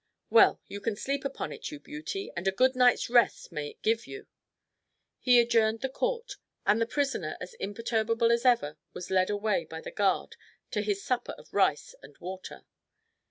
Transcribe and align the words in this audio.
"Well, 0.31 0.59
you 0.65 0.81
can 0.81 0.95
sleep 0.95 1.23
upon 1.25 1.51
it, 1.51 1.69
you 1.69 1.79
beauty, 1.79 2.31
and 2.35 2.47
a 2.47 2.51
good 2.51 2.75
night's 2.75 3.07
rest 3.07 3.51
may 3.51 3.69
it 3.69 3.83
give 3.83 4.07
you!" 4.07 4.25
He 5.19 5.39
adjourned 5.39 5.81
the 5.81 5.89
Court, 5.89 6.37
and 6.65 6.81
the 6.81 6.87
prisoner, 6.87 7.37
as 7.39 7.53
imperturbable 7.59 8.31
as 8.31 8.43
ever, 8.43 8.79
was 8.93 9.11
led 9.11 9.29
away 9.29 9.63
by 9.65 9.79
the 9.79 9.91
guard 9.91 10.37
to 10.71 10.81
his 10.81 11.03
supper 11.05 11.33
of 11.37 11.53
rice 11.53 11.93
and 12.01 12.17
water. 12.17 12.65